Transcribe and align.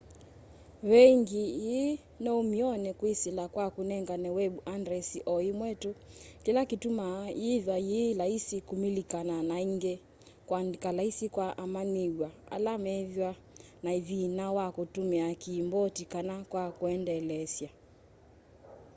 veengyi 0.89 1.43
ii 1.77 1.91
noumyone 2.23 2.89
kwisila 2.99 3.43
kwa 3.53 3.65
kunengane 3.75 4.29
web 4.37 4.53
andresi 4.75 5.19
o 5.33 5.35
imwe 5.51 5.69
tu 5.81 5.91
kila 6.43 6.61
kitumaa 6.69 7.19
yithwa 7.43 7.77
yi 7.89 8.01
laisi 8.19 8.57
kumililikana 8.67 9.35
na 9.49 9.55
ingi 9.67 9.93
kuandika 10.47 10.89
laisi 10.97 11.25
kwa 11.35 11.47
amanyiw'a 11.65 12.29
ala 12.55 12.73
methwa 12.83 13.31
na 13.83 13.91
thina 14.07 14.45
wa 14.57 14.65
kutumia 14.75 15.27
kiimboti 15.41 16.03
kana 16.13 16.35
kwa 16.51 16.63
kuendelesya 16.77 17.69